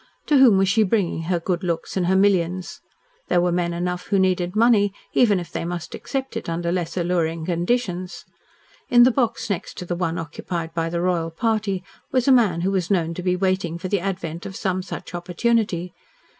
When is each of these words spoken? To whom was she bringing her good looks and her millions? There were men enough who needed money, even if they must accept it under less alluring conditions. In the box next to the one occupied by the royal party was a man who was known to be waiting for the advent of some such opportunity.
To 0.25 0.39
whom 0.39 0.57
was 0.57 0.67
she 0.67 0.81
bringing 0.81 1.21
her 1.25 1.39
good 1.39 1.61
looks 1.63 1.95
and 1.95 2.07
her 2.07 2.15
millions? 2.15 2.81
There 3.27 3.39
were 3.39 3.51
men 3.51 3.71
enough 3.71 4.07
who 4.07 4.17
needed 4.17 4.55
money, 4.55 4.95
even 5.13 5.39
if 5.39 5.51
they 5.51 5.63
must 5.63 5.93
accept 5.93 6.35
it 6.35 6.49
under 6.49 6.71
less 6.71 6.97
alluring 6.97 7.45
conditions. 7.45 8.25
In 8.89 9.03
the 9.03 9.11
box 9.11 9.47
next 9.47 9.77
to 9.77 9.85
the 9.85 9.95
one 9.95 10.17
occupied 10.17 10.73
by 10.73 10.89
the 10.89 11.01
royal 11.01 11.29
party 11.29 11.83
was 12.11 12.27
a 12.27 12.31
man 12.31 12.61
who 12.61 12.71
was 12.71 12.89
known 12.89 13.13
to 13.13 13.21
be 13.21 13.35
waiting 13.35 13.77
for 13.77 13.89
the 13.89 13.99
advent 13.99 14.47
of 14.47 14.55
some 14.55 14.81
such 14.81 15.13
opportunity. 15.13 15.93